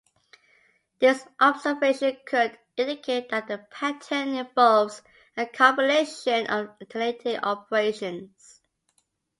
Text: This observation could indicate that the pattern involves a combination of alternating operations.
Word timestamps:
This 0.97 1.27
observation 1.39 2.17
could 2.25 2.57
indicate 2.75 3.29
that 3.29 3.45
the 3.47 3.59
pattern 3.69 4.29
involves 4.29 5.03
a 5.37 5.45
combination 5.45 6.47
of 6.47 6.69
alternating 6.81 7.37
operations. 7.37 8.61